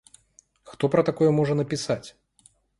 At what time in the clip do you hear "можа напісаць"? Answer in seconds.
1.43-2.03